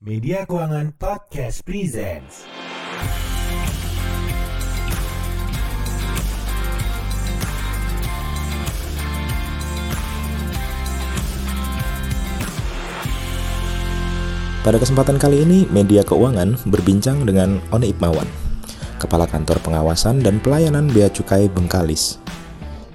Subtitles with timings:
[0.00, 2.48] Media Keuangan Podcast Presents.
[14.64, 18.24] Pada kesempatan kali ini, Media Keuangan berbincang dengan One Ipmawan,
[18.96, 22.16] Kepala Kantor Pengawasan dan Pelayanan Bea Cukai Bengkalis.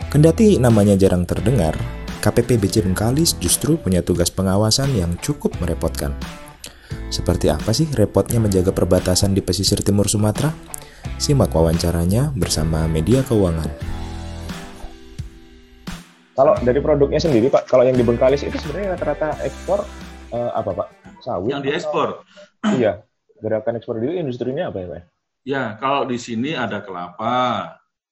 [0.10, 1.78] Kendati namanya jarang terdengar,
[2.26, 6.18] KPP BC Bengkalis justru punya tugas pengawasan yang cukup merepotkan.
[7.08, 10.52] Seperti apa sih repotnya menjaga perbatasan di pesisir timur Sumatera?
[11.16, 13.70] Simak wawancaranya bersama Media Keuangan.
[16.36, 19.88] Kalau dari produknya sendiri Pak, kalau yang di Bengkalis itu sebenarnya rata-rata ekspor
[20.36, 20.88] eh, apa Pak?
[21.24, 21.48] Sawit?
[21.50, 22.20] yang diekspor.
[22.60, 23.06] atau- Iya.
[23.40, 25.04] Gerakan ekspor itu industrinya apa ya Pak?
[25.46, 27.70] Ya, kalau di sini ada kelapa,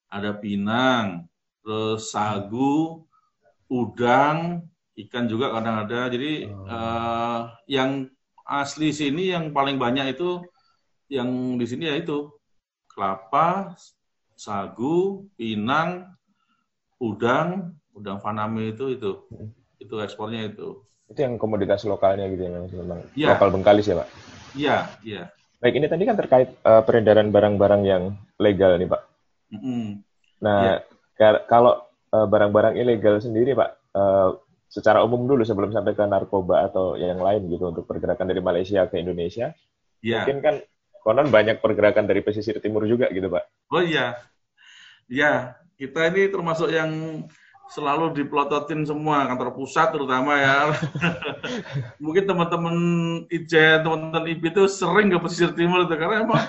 [0.08, 1.26] ada pinang,
[1.60, 3.04] terus sagu,
[3.68, 4.62] udang,
[4.96, 6.08] ikan juga kadang ada.
[6.08, 6.64] Jadi Oh.
[6.64, 8.08] eh, yang
[8.44, 10.44] asli sini yang paling banyak itu
[11.12, 11.28] yang
[11.60, 12.32] di sini ya itu
[12.92, 13.74] kelapa,
[14.36, 16.14] sagu, pinang,
[17.02, 19.12] udang, udang faname itu itu
[19.82, 20.84] itu ekspornya itu.
[21.10, 23.36] Itu yang komoditas lokalnya gitu ya memang, Iya.
[23.36, 24.08] lokal Bengkalis ya Pak.
[24.54, 25.22] Iya, iya.
[25.60, 28.04] Baik, ini tadi kan terkait eh, peredaran barang-barang yang
[28.40, 29.02] legal nih Pak.
[29.56, 30.04] Mm-mm.
[30.44, 30.76] Nah, Iya.
[31.16, 34.30] ka- kalau eh, barang-barang ilegal sendiri Pak, eh,
[34.74, 38.90] secara umum dulu sebelum sampai ke narkoba atau yang lain gitu untuk pergerakan dari Malaysia
[38.90, 39.54] ke Indonesia,
[40.02, 40.26] Iya.
[40.26, 40.56] mungkin kan
[41.06, 43.70] konon banyak pergerakan dari pesisir timur juga gitu Pak.
[43.70, 44.18] Oh iya,
[45.06, 46.90] ya kita ini termasuk yang
[47.70, 50.74] selalu dipelototin semua kantor pusat terutama ya.
[52.04, 52.76] Mungkin teman-teman
[53.30, 56.44] Ijen, teman-teman IB itu sering ke pesisir timur itu karena emang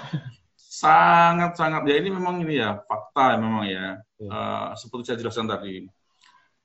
[0.58, 4.00] sangat-sangat ya ini memang ini ya fakta memang ya.
[4.18, 5.84] Eh, seperti saya jelaskan tadi,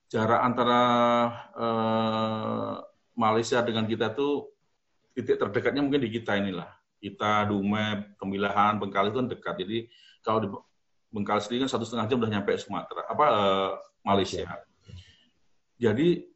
[0.10, 0.82] jarak antara
[1.54, 2.74] eh,
[3.14, 4.50] Malaysia dengan kita tuh
[5.14, 6.68] titik terdekatnya mungkin di kita inilah.
[7.00, 9.56] Kita, Dumai, Kemilahan, Bengkalis itu kan dekat.
[9.64, 9.78] Jadi
[10.20, 10.50] kalau di
[11.10, 13.72] Bengkalis sendiri kan satu setengah jam udah nyampe Sumatera, apa eh,
[14.03, 14.50] Malaysia.
[15.80, 16.28] Jadi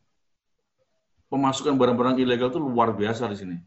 [1.27, 3.57] pemasukan barang-barang ilegal itu luar biasa di sini.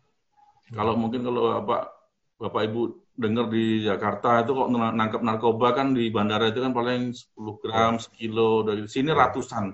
[0.70, 1.90] Kalau mungkin kalau apa
[2.38, 2.80] Bapak Ibu
[3.16, 7.96] dengar di Jakarta itu kok nangkap narkoba kan di bandara itu kan paling 10 gram,
[7.96, 9.72] sekilo dari sini ratusan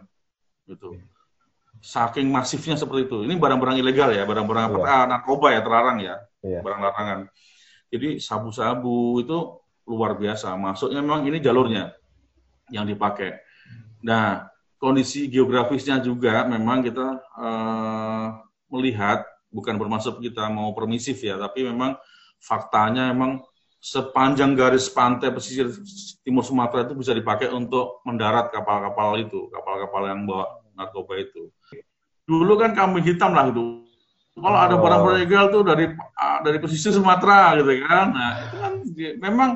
[0.67, 0.99] gitu.
[1.83, 3.27] Saking masifnya seperti itu.
[3.27, 4.95] Ini barang-barang ilegal ya, barang-barang apa Iya.
[4.95, 6.15] ah, narkoba ya terlarang ya
[6.45, 6.61] Iya.
[6.63, 7.19] barang larangan.
[7.93, 9.39] Jadi sabu-sabu itu
[9.91, 10.55] luar biasa.
[10.55, 11.93] Masuknya memang ini jalurnya
[12.71, 13.35] yang dipakai.
[14.07, 14.47] Nah,
[14.79, 18.27] kondisi geografisnya juga memang kita eh,
[18.73, 21.99] melihat bukan bermaksud kita mau permisif ya, tapi memang
[22.41, 23.45] faktanya memang
[23.83, 25.67] sepanjang garis pantai pesisir
[26.23, 31.51] timur Sumatera itu bisa dipakai untuk mendarat kapal-kapal itu, kapal-kapal yang bawa narkoba itu.
[32.23, 33.83] Dulu kan kambing hitam lah itu.
[34.39, 34.81] Kalau ada Oh.
[34.81, 38.07] barang-barang ilegal tuh dari ah, dari pesisir Sumatera gitu kan.
[38.15, 38.73] Nah, itu kan
[39.19, 39.51] memang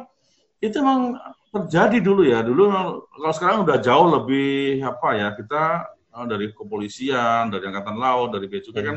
[0.59, 1.01] itu memang
[1.55, 2.43] terjadi dulu ya.
[2.43, 5.63] Dulu memang, kalau sekarang udah jauh lebih apa ya, kita
[6.19, 8.97] eh, dari kepolisian, dari angkatan laut, dari bea cukai kan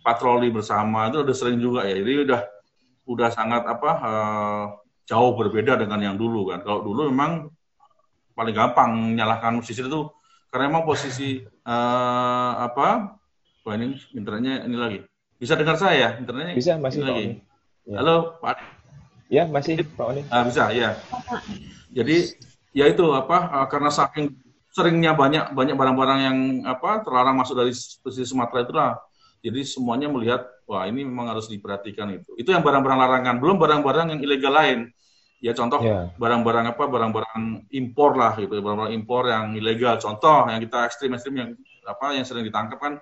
[0.00, 1.98] patroli bersama itu udah sering juga ya.
[1.98, 2.40] Jadi udah
[3.04, 4.64] udah sangat apa eh,
[5.04, 6.64] jauh berbeda dengan yang dulu kan.
[6.64, 7.52] Kalau dulu memang
[8.34, 10.10] paling gampang menyalahkan pesisir itu
[10.48, 13.18] karena memang posisi eh, apa?
[13.64, 14.98] Wah ini internetnya ini lagi.
[15.40, 16.10] Bisa dengar saya ya?
[16.20, 17.26] Internetnya Bisa masih ini lagi.
[17.84, 17.96] Ya.
[18.00, 18.56] Halo Pak.
[19.32, 20.22] Ya, masih Pak Oni.
[20.28, 20.96] Ah, bisa ya.
[21.92, 22.36] Jadi
[22.76, 23.48] ya itu apa?
[23.50, 24.32] eh, karena saking
[24.74, 28.92] seringnya banyak banyak barang-barang yang apa terlarang masuk dari pesisir Sumatera itulah.
[29.44, 32.32] Jadi semuanya melihat wah ini memang harus diperhatikan itu.
[32.36, 34.78] Itu yang barang-barang larangan, belum barang-barang yang ilegal lain.
[35.38, 36.08] Ya contoh Ya.
[36.16, 41.50] barang-barang apa barang-barang impor lah gitu barang-barang impor yang ilegal contoh yang kita ekstrim-ekstrim yang
[41.84, 42.94] apa yang sering ditangkap kan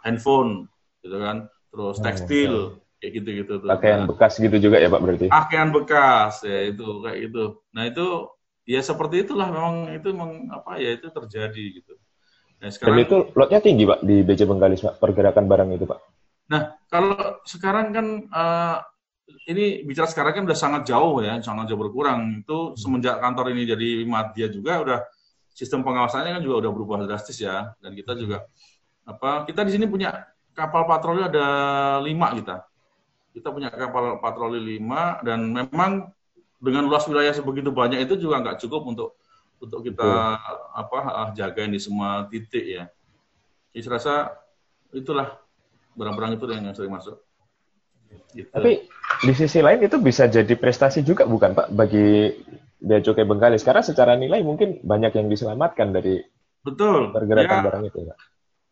[0.00, 0.64] handphone
[1.04, 2.54] gitu kan terus Oh, tekstil
[2.98, 3.68] kayak gitu-gitu tuh.
[3.68, 5.26] Pakaian bekas gitu juga ya Pak berarti?
[5.28, 7.44] pakaian bekas ya itu kayak gitu
[7.76, 8.06] nah itu
[8.64, 11.94] ya seperti itulah memang itu memang apa ya itu terjadi gitu
[12.60, 16.00] nah Dan sekarang itu lotnya tinggi Pak di BC Bengkalis Pak, pergerakan barang itu Pak.
[16.50, 18.76] Nah kalau sekarang kan eh,
[19.48, 22.42] ini bicara sekarang kan udah sangat jauh ya sangat jauh berkurang.
[22.42, 24.98] Itu semenjak kantor ini jadi Madya juga udah
[25.50, 27.72] sistem pengawasannya kan juga udah berubah drastis ya.
[27.78, 28.46] Dan kita juga
[29.06, 30.12] apa kita di sini punya
[30.54, 31.46] kapal patroli ada
[32.02, 32.66] lima kita.
[33.30, 36.10] Kita punya kapal patroli lima dan memang
[36.60, 39.10] dengan luas wilayah sebegitu banyak itu juga nggak cukup untuk
[39.60, 40.40] untuk kita
[40.72, 42.84] apa ah, jagain di semua titik ya.
[43.70, 44.14] Jadi saya rasa
[44.90, 45.38] itulah
[46.00, 47.20] barang-barang itu yang sering masuk
[48.30, 48.50] Gitu.
[48.50, 48.86] Tapi
[49.26, 52.30] di sisi lain itu bisa jadi prestasi juga bukan Pak bagi
[52.80, 56.22] Bea Cukai Bengkalis karena secara nilai mungkin banyak yang diselamatkan dari
[56.62, 58.16] betul pergerakan ya barang itu Pak.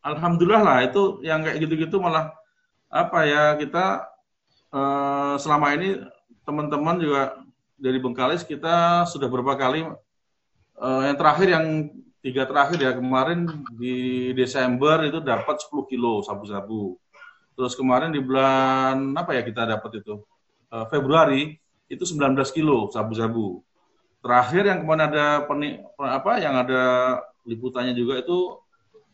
[0.05, 2.33] alhamdulillah lah itu yang kayak gitu-gitu malah
[2.89, 4.09] apa ya kita
[4.73, 6.01] eh, selama ini
[6.47, 7.23] teman-teman juga
[7.77, 11.67] dari Bengkalis kita sudah beberapa kali eh, yang terakhir yang
[12.19, 13.47] tiga terakhir ya kemarin
[13.79, 16.99] di Desember itu dapat 10 kilo sabu-sabu.
[17.59, 20.23] Terus kemarin di bulan apa ya kita dapat itu
[20.69, 21.57] Eh, Februari
[21.89, 23.65] itu 19 kilo sabu-sabu.
[24.21, 26.83] Terakhir yang kemarin ada peni, apa yang ada
[27.49, 28.61] liputannya juga itu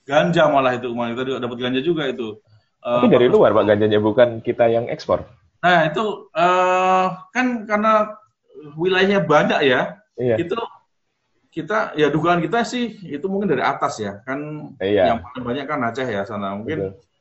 [0.03, 2.43] ganja malah itu kemarin kita juga dapat ganja juga itu.
[2.83, 5.23] Eh, Tapi dari luar Pak ganjanya bukan kita yang ekspor.
[5.63, 8.19] Nah itu eh, kan karena
[8.75, 10.43] wilayahnya banyak ya, Iya.
[10.43, 10.59] itu
[11.55, 15.15] kita ya dugaan kita sih itu mungkin dari atas ya kan Iya.
[15.15, 17.14] yang paling banyak kan Aceh ya sana mungkin Betul.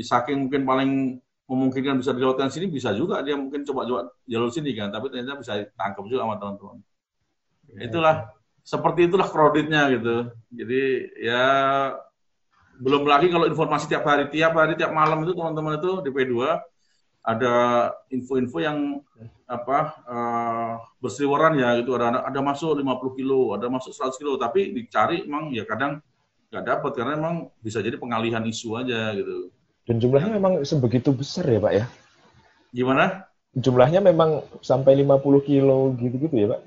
[0.00, 0.92] Saking mungkin paling
[1.46, 5.62] memungkinkan bisa dilewatkan sini bisa juga dia mungkin coba-coba jalur sini kan tapi ternyata bisa
[5.78, 6.78] tangkap juga sama teman-teman.
[7.78, 8.16] Itulah
[8.66, 10.16] seperti itulah kreditnya gitu.
[10.50, 10.82] Jadi
[11.22, 11.44] ya
[12.76, 16.34] belum lagi kalau informasi tiap hari tiap hari tiap malam itu teman-teman itu di P2
[17.26, 17.54] ada
[18.10, 19.02] info-info yang
[19.46, 21.94] apa eh, berseliweran ya gitu.
[21.94, 24.34] Ada ada masuk 50 kilo ada masuk 100 kilo.
[24.34, 26.02] Tapi dicari emang ya kadang
[26.50, 29.50] nggak dapat karena emang bisa jadi pengalihan isu aja gitu
[29.86, 31.86] Dan jumlahnya memang sebegitu besar ya Pak ya?
[32.74, 33.24] gimana
[33.56, 36.62] Jumlahnya memang sampai 50 kilo gitu-gitu ya Pak?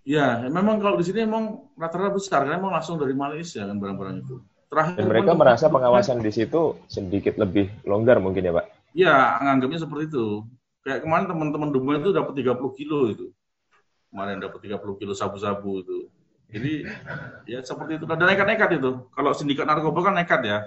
[0.00, 4.16] ya memang kalau di sini emang rata-rata besar karena emang langsung dari Malaysia kan barang-barang
[4.26, 4.36] itu
[4.66, 6.60] terakhir Dan mereka emang- merasa pengawasan di situ
[6.90, 8.66] sedikit lebih longgar mungkin ya Pak?
[8.90, 10.42] Ya, nganggapnya seperti itu.
[10.82, 13.26] Kayak kemarin teman-teman Dumai itu dapat 30 kilo itu.
[14.10, 15.98] Kemarin dapat 30 kilo sabu-sabu itu.
[16.50, 16.72] Jadi
[17.46, 18.04] ya seperti itu.
[18.10, 18.90] Dan nekat-nekat itu.
[19.14, 20.58] Kalau sindikat narkoba kan nekat ya.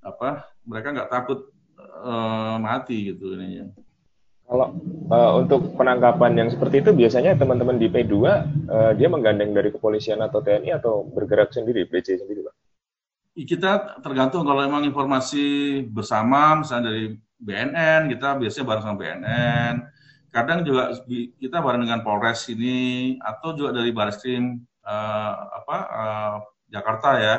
[0.00, 0.48] Apa?
[0.64, 3.68] Mereka nggak takut eh, mati gitu ininya.
[4.50, 4.74] Kalau
[5.14, 10.18] eh, untuk penangkapan yang seperti itu biasanya teman-teman di P2 eh, dia menggandeng dari kepolisian
[10.24, 12.54] atau TNI atau bergerak sendiri, BC sendiri Pak?
[13.40, 19.74] Kita tergantung kalau emang informasi bersama, misalnya dari BNN, kita biasanya bareng sama BNN.
[20.30, 20.94] Kadang juga
[21.40, 26.34] kita bareng dengan Polres ini atau juga dari Bareskrim eh, apa eh,
[26.70, 27.36] Jakarta ya.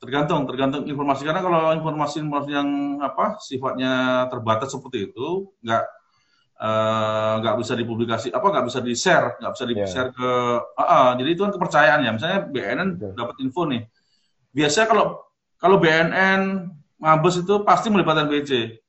[0.00, 2.68] Tergantung, tergantung informasi karena kalau informasi-informasi yang
[3.04, 5.84] apa sifatnya terbatas seperti itu nggak
[6.56, 9.84] eh, nggak bisa dipublikasi apa nggak bisa di share nggak bisa di Iya.
[9.84, 10.30] share ke
[10.72, 13.12] Ah, ah, jadi itu kan kepercayaan ya misalnya BNN Betul.
[13.12, 13.82] dapat info nih
[14.56, 15.04] biasanya kalau
[15.60, 16.40] kalau BNN
[16.96, 18.80] Mabes itu pasti melibatkan BC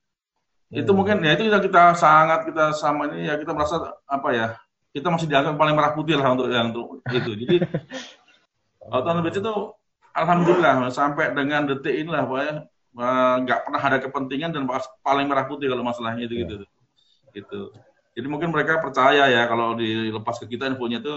[0.71, 0.95] itu Hmm.
[0.95, 4.47] mungkin ya itu kita, kita sangat kita sama ini ya kita merasa apa ya
[4.95, 7.55] kita masih dianggap paling merah putih lah untuk yang untuk itu jadi
[8.95, 9.55] Autonomous BC itu
[10.13, 12.53] alhamdulillah sampai dengan detik inilah pokoknya
[12.91, 14.63] eh, nggak pernah ada kepentingan dan
[15.01, 16.55] paling merah putih kalau masalahnya itu gitu.
[17.31, 17.61] Gitu.
[18.11, 21.15] Jadi mungkin mereka percaya ya kalau dilepas ke kita infonya itu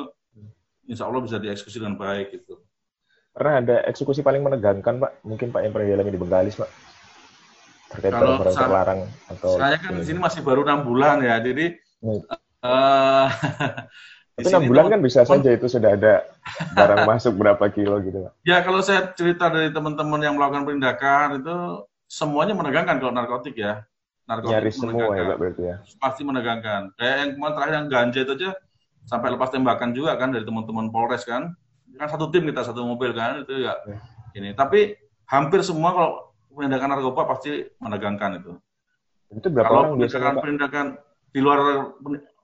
[0.86, 2.62] insya Allah bisa dieksekusi dengan baik gitu.
[3.34, 5.26] Pernah ada eksekusi paling menegangkan Pak?
[5.26, 6.70] Mungkin Pak yang pernah dialami di Bengkalis Pak?
[7.90, 11.42] Terkait Kalau barang-barang sa- terlarang atau saya kan di sini masih baru enam bulan ya
[11.42, 11.74] jadi
[12.04, 12.20] Hmm.
[12.20, 13.26] di
[14.34, 16.26] Tapi enam bulan kan bisa saja itu sudah ada
[16.74, 18.32] barang masuk berapa kilo gitu Pak.
[18.42, 23.86] Ya kalau saya cerita dari teman-teman yang melakukan penindakan itu semuanya menegangkan kalau narkotik ya.
[24.26, 25.22] Narkotik Nyaris semua ya.
[25.30, 25.76] Pak berarti ya.
[26.02, 26.90] Pasti menegangkan.
[26.98, 28.50] Kayak yang kemarin terakhir yang ganja itu aja
[29.06, 31.54] sampai lepas tembakan juga kan dari teman-teman Polres kan.
[31.94, 33.78] Kan satu tim kita satu mobil kan itu ya.
[33.86, 34.02] Ya.
[34.34, 34.98] Ini tapi
[35.30, 36.10] hampir semua kalau
[36.50, 38.52] penindakan narkoba pasti menegangkan itu.
[39.30, 40.86] Itu berapa kalau orang biasanya penindakan
[41.30, 41.58] di luar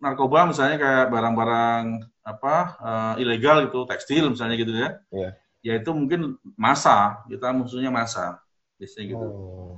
[0.00, 1.84] narkoba misalnya kayak barang-barang
[2.22, 5.30] apa eh, ilegal gitu tekstil misalnya gitu ya Iya.
[5.60, 6.20] ya itu mungkin
[6.54, 8.40] masa kita musuhnya masa
[8.76, 9.76] biasanya gitu Oh.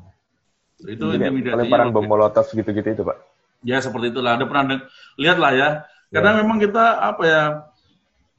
[0.84, 0.98] itu
[1.44, 3.18] pelemparan lebih- bom molotov gitu-gitu itu Pak.
[3.62, 4.86] ya seperti itulah ada pernah deng-
[5.16, 5.68] lihat lah ya
[6.08, 7.42] kadang memang kita apa ya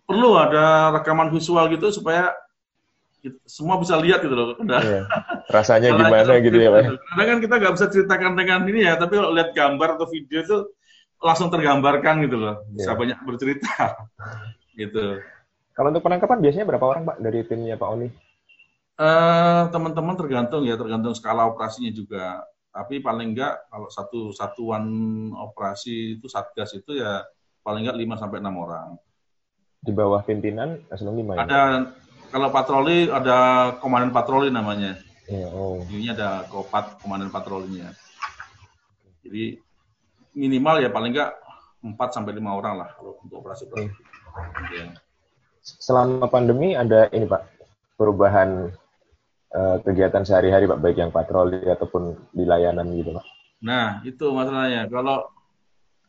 [0.03, 0.63] perlu ada
[0.93, 2.35] rekaman visual gitu supaya
[3.19, 4.79] kita- semua bisa lihat gitu loh Udah.
[4.79, 5.01] Iya.
[5.49, 6.81] Rasanya gimana kita- gitu ya Pak?
[7.09, 10.39] Kadang kan kita nggak bisa ceritakan dengan ini ya, tapi kalau lihat gambar atau video
[10.41, 10.57] itu
[11.23, 12.67] langsung tergambarkan gitu loh.
[12.75, 12.99] Bisa Iya.
[12.99, 13.73] banyak bercerita.
[14.79, 15.23] gitu.
[15.73, 18.07] Kalau untuk penangkapan biasanya berapa orang Pak dari timnya Pak Oni?
[18.93, 22.45] Eh, teman-teman tergantung ya, tergantung skala operasinya juga.
[22.69, 24.85] Tapi paling enggak kalau satu satuan
[25.33, 27.25] operasi itu satgas itu ya
[27.65, 28.89] paling enggak 5 sampai 6 orang.
[29.81, 31.39] Di bawah pimpinan Eselon 5 ya?
[31.41, 31.61] Ada
[32.29, 33.37] kalau patroli ada
[33.81, 34.97] komandan patroli namanya.
[35.25, 35.81] Iya, oh.
[35.89, 37.89] Ini ada kopat komandan patrolinya.
[39.25, 39.57] Jadi
[40.33, 41.31] minimal ya paling enggak
[41.83, 43.69] 4 sampai 5 orang lah kalau untuk operasi.
[44.73, 44.97] Ya.
[45.63, 47.43] Selama pandemi ada ini Pak,
[47.95, 48.71] perubahan
[49.51, 53.25] eh, kegiatan sehari-hari Pak, baik yang patroli ataupun di layanan gitu Pak.
[53.63, 54.87] Nah, itu masalahnya.
[54.91, 55.27] Kalau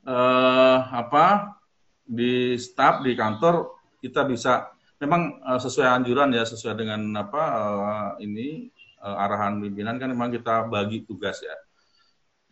[0.06, 1.56] eh, apa
[2.04, 8.10] di staf di kantor kita bisa memang eh, sesuai anjuran ya, sesuai dengan apa eh,
[8.26, 11.54] ini eh, arahan pimpinan kan memang kita bagi tugas ya.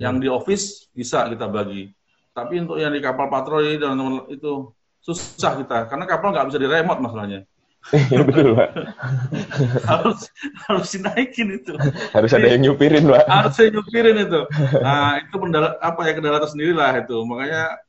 [0.00, 1.92] Yang di office bisa kita bagi.
[2.32, 4.72] Tapi untuk yang di kapal patroli dan teman itu
[5.02, 7.44] susah kita karena kapal nggak bisa diremot masalahnya.
[7.90, 8.70] Iya betul pak.
[9.90, 10.30] harus
[10.70, 11.74] harus dinaikin itu.
[12.14, 13.26] Harus ada yang nyupirin pak.
[13.26, 14.40] Harus saya nyupirin itu.
[14.78, 17.18] Nah itu kendala apa ya kendala tersendiri lah itu.
[17.26, 17.82] Makanya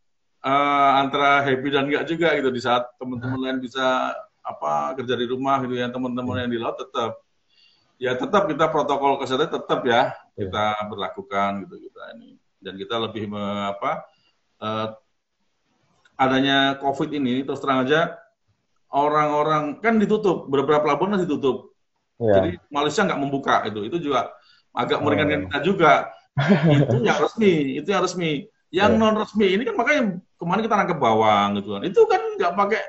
[0.43, 5.25] uh, antara happy dan enggak juga gitu di saat teman-teman lain bisa apa kerja di
[5.29, 7.24] rumah gitu ya teman-teman yang di laut tetap
[7.95, 10.49] ya tetap kita protokol kesehatan tetap ya Iya.
[10.49, 14.01] kita berlakukan gitu kita ini dan kita lebih me, apa
[14.61, 14.87] uh,
[16.17, 18.17] adanya covid ini terus terang aja
[18.93, 21.73] orang-orang kan ditutup beberapa pelabuhan masih ditutup
[22.21, 22.33] Iya.
[22.39, 24.29] jadi Malaysia nggak membuka itu itu juga
[24.73, 25.03] agak Oh.
[25.05, 25.91] meringankan kita juga
[26.69, 28.31] itu yang resmi itu yang resmi
[28.73, 29.01] yang Iya.
[29.01, 30.01] non resmi ini kan makanya
[30.37, 32.81] kemarin kita nangkep bawang gitu kan itu kan nggak pakai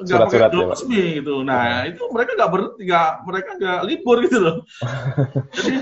[0.00, 4.38] nggak pakai ya, resmi gitu nah itu mereka nggak ber nggak mereka nggak libur gitu
[4.40, 4.56] loh
[5.56, 5.74] jadi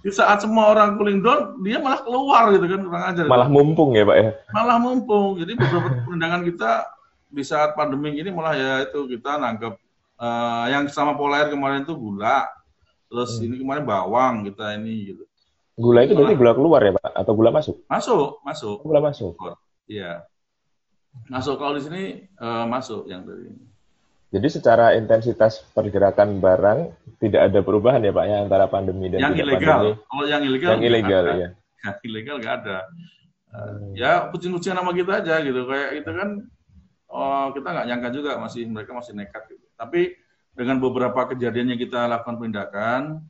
[0.00, 3.90] di saat semua orang cooling down dia malah keluar gitu kan kurang ajar Malah mumpung
[3.92, 4.30] ya pak ya.
[4.52, 5.40] malah mumpung.
[5.40, 6.70] Jadi beberapa perendangan kita
[7.26, 9.74] di saat pandemi ini malah ya itu kita nangkep
[10.14, 12.46] eh, yang sama pola air kemarin itu gula,
[13.08, 13.48] terus Hmm.
[13.48, 15.24] ini kemarin bawang kita ini gitu.
[15.74, 17.10] Gula itu berarti gula keluar ya pak?
[17.16, 17.82] Atau gula masuk?
[17.88, 19.32] Masuk, masuk, gula masuk.
[19.86, 20.22] iya.
[21.26, 23.64] Masuk kalau di sini eh, masuk yang dari ini.
[24.34, 26.90] Jadi secara intensitas pergerakan barang
[27.22, 29.94] tidak ada perubahan ya pak ya antara pandemi dan Yang ilegal, pandemi.
[30.10, 31.32] kalau yang ilegal, Yang ilegal ada.
[31.38, 31.48] ya.
[31.84, 32.78] Yang ilegal nggak ada.
[33.54, 33.92] Eh, Hmm.
[33.94, 36.28] ya kucing-kucingan nama kita aja gitu kayak itu kan
[37.06, 40.18] oh, kita nggak nyangka juga masih mereka masih nekat gitu tapi
[40.58, 43.22] dengan beberapa kejadian yang kita lakukan penindakan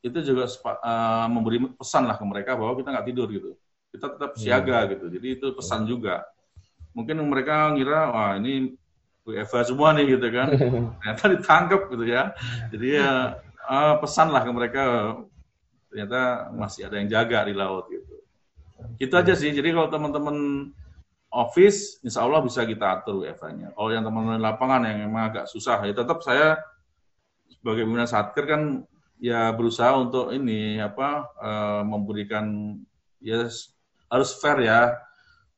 [0.00, 3.50] itu juga eh, memberi pesan lah ke mereka bahwa kita nggak tidur gitu
[3.92, 6.24] kita tetap siaga gitu jadi itu pesan juga
[6.96, 8.74] mungkin mereka ngira wah ini
[9.24, 10.48] WFH semua nih gitu kan
[11.00, 12.34] ternyata ditangkap gitu ya
[12.72, 13.10] jadi ya
[13.68, 14.82] eh, pesan lah ke mereka
[15.90, 18.20] ternyata masih ada yang jaga di laut gitu
[19.00, 19.50] itu aja sih.
[19.52, 20.36] Jadi kalau teman-teman
[21.30, 23.76] office, insya Allah bisa kita atur WFH-nya.
[23.76, 26.58] Kalau yang teman-teman lapangan yang memang agak susah, ya tetap saya
[27.50, 28.62] sebagai pimpinan satker kan
[29.20, 32.76] ya berusaha untuk ini apa eh, memberikan
[33.20, 33.46] ya
[34.10, 34.96] harus fair ya.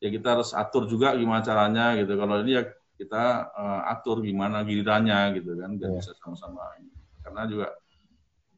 [0.02, 2.18] Ya kita harus atur juga gimana caranya gitu.
[2.18, 2.62] Kalau ini ya
[2.98, 3.22] kita
[3.54, 5.98] eh, atur gimana gilirannya gitu kan, biar Iya.
[6.02, 6.74] bisa sama-sama.
[7.22, 7.66] Karena juga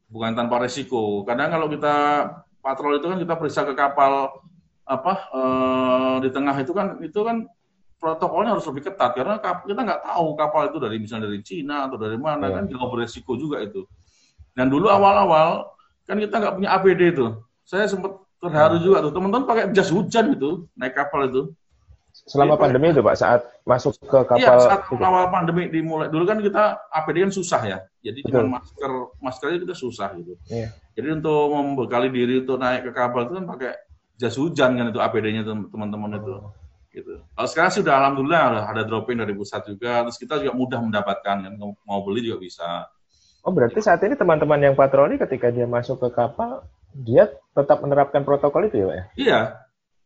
[0.09, 1.21] bukan tanpa resiko.
[1.21, 1.93] Kadang kalau kita
[2.65, 4.41] patrol itu kan kita periksa ke kapal
[4.85, 7.45] apa eh, di tengah itu kan itu kan
[8.01, 11.97] protokolnya harus lebih ketat karena kita nggak tahu kapal itu dari misalnya dari Cina atau
[11.97, 12.53] dari mana Iya.
[12.57, 13.85] kan jauh beresiko juga itu.
[14.57, 15.69] Dan dulu awal-awal
[16.05, 17.25] kan kita nggak punya APD itu.
[17.65, 21.43] Saya sempat terharu juga tuh teman-teman pakai jas hujan itu naik kapal itu.
[22.15, 22.63] Selama Iya, Pak.
[22.63, 25.03] pandemi itu pak saat masuk ke Iya, kapal saat itu.
[25.03, 27.77] awal pandemi dimulai dulu kan kita APD kan susah ya.
[27.99, 28.47] Jadi Betul.
[28.47, 30.33] cuma masker maskernya kita susah gitu.
[30.47, 30.71] Iya.
[30.95, 33.71] Jadi untuk membekali diri untuk naik ke kapal itu kan pakai
[34.15, 36.35] jas hujan kan itu APD-nya tem- teman-teman itu.
[36.95, 37.19] Gitu.
[37.19, 40.79] Kalau sekarang sih udah alhamdulillah ada, ada dropping dari pusat juga, terus kita juga mudah
[40.79, 42.87] mendapatkan kan mau beli juga bisa.
[43.43, 46.63] Oh berarti saat ini teman-teman yang patroli ketika dia masuk ke kapal
[46.95, 49.05] dia tetap menerapkan protokol itu ya pak ya?
[49.15, 49.39] Iya,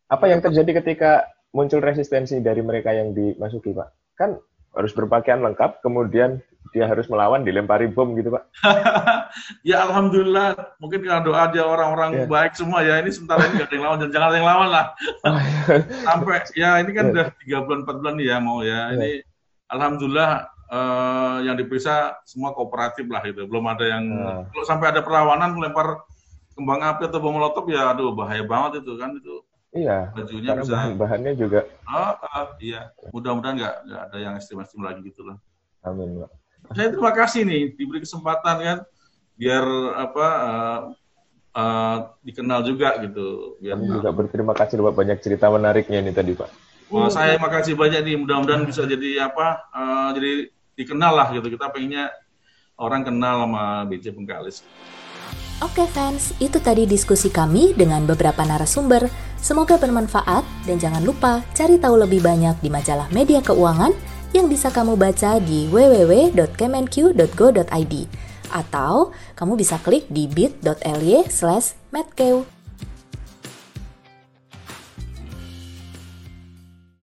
[0.10, 1.12] Apa yang terjadi ketika
[1.50, 3.94] muncul resistensi dari mereka yang dimasuki pak?
[4.18, 4.42] Kan
[4.74, 8.44] harus berpakaian lengkap, kemudian dia harus melawan dilempari bom gitu pak?
[9.70, 12.26] ya alhamdulillah mungkin karena doa dia orang-orang Iya.
[12.26, 14.86] baik semua ya ini sementara ini ada yang lawan dan jangan ada yang lawan lah.
[16.10, 17.14] sampai ya ini kan Iya.
[17.14, 18.98] udah tiga bulan empat bulan nih ya mau ya Iya.
[18.98, 19.12] ini
[19.68, 20.32] alhamdulillah
[20.70, 24.42] eh, yang diperiksa semua kooperatif lah itu belum ada yang Hmm.
[24.54, 26.06] kalau sampai ada perlawanan melempar
[26.60, 29.36] kembang api atau bom molotov ya aduh bahaya banget itu kan itu
[29.70, 31.62] Iya, bajunya bisa bahan-bahannya juga.
[31.86, 35.38] ah, ah, iya mudah-mudahan nggak nggak ada yang ekstrim-ekstrim lagi gitu lah
[35.86, 36.30] Amin pak.
[36.74, 38.78] saya terima kasih nih diberi kesempatan kan
[39.38, 39.64] biar
[39.96, 40.80] apa eh,
[41.56, 46.34] eh, dikenal juga gitu biar Kami juga berterima kasih Pak banyak cerita menariknya ini tadi
[46.36, 46.50] Pak.
[46.90, 48.18] Wah, saya makasih banyak nih.
[48.18, 49.62] Mudah-mudahan bisa jadi apa?
[49.70, 50.32] eh, jadi
[50.76, 51.48] dikenal lah gitu.
[51.54, 52.10] Kita pengennya
[52.76, 54.66] orang kenal sama BC Bengkalis.
[55.60, 59.12] Oke fans, itu tadi diskusi kami dengan beberapa narasumber.
[59.44, 63.92] Semoga bermanfaat dan jangan lupa cari tahu lebih banyak di majalah media keuangan
[64.32, 67.96] yang bisa kamu baca di www.kemenq.go.id
[68.50, 71.76] atau kamu bisa klik di bit.ly slash.